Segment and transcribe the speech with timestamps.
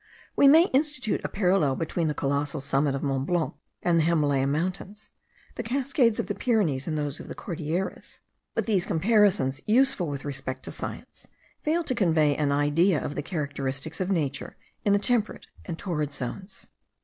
[0.35, 3.53] We may institute a parallel between the colossal summit of Mont Blanc
[3.83, 5.11] and the Himalaya Mountains;
[5.53, 8.19] the cascades of the Pyrenees and those of the Cordilleras:
[8.55, 11.27] but these comparisons, useful with respect to science,
[11.61, 16.11] fail to convey an idea of the characteristics of nature in the temperate and torrid
[16.11, 16.65] zones.